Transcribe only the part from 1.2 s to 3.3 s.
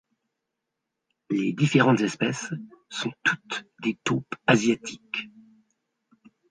Les différentes espèces sont